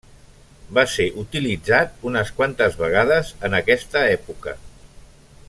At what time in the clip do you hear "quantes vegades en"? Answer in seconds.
2.39-3.59